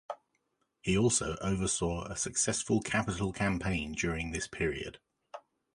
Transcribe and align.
He 0.81 0.97
also 0.97 1.37
oversaw 1.41 2.05
a 2.05 2.15
successful 2.17 2.81
capital 2.81 3.31
campaign 3.31 3.91
during 3.91 4.31
this 4.31 4.47
period. 4.47 4.97